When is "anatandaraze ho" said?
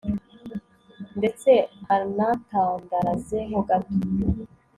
1.95-3.59